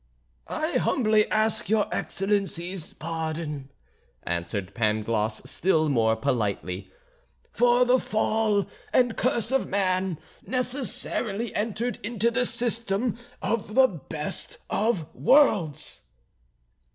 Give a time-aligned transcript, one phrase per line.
[0.47, 3.69] "I humbly ask your Excellency's pardon,"
[4.23, 6.89] answered Pangloss, still more politely;
[7.51, 14.57] "for the Fall and curse of man necessarily entered into the system of the best
[14.71, 16.01] of worlds."